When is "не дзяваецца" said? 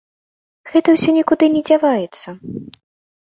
1.55-2.27